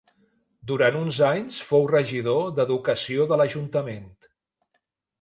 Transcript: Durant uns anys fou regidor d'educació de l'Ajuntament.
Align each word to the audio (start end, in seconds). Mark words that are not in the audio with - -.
Durant 0.71 0.97
uns 1.01 1.19
anys 1.27 1.59
fou 1.67 1.87
regidor 1.93 2.43
d'educació 2.61 3.31
de 3.33 3.41
l'Ajuntament. 3.43 4.13